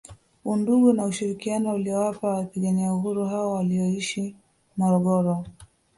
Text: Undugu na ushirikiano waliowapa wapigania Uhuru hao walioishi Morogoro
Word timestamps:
Undugu 0.51 0.93
na 0.93 1.05
ushirikiano 1.05 1.69
waliowapa 1.69 2.27
wapigania 2.29 2.93
Uhuru 2.93 3.25
hao 3.25 3.51
walioishi 3.53 4.35
Morogoro 4.77 5.45